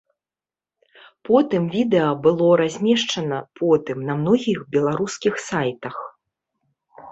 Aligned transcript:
Потым 1.29 1.67
відэа 1.75 2.07
было 2.23 2.47
размешчана 2.63 3.39
потым 3.63 3.97
на 4.09 4.13
многіх 4.23 4.59
беларускіх 4.79 5.33
сайтах. 5.49 5.95